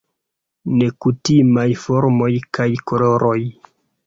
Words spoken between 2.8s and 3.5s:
koloroj.